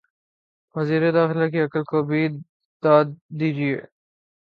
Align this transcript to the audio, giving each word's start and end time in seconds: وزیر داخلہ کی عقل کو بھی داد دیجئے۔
وزیر 0.75 1.01
داخلہ 1.11 1.47
کی 1.51 1.59
عقل 1.61 1.83
کو 1.91 1.97
بھی 2.03 2.21
داد 2.83 3.05
دیجئے۔ 3.39 3.75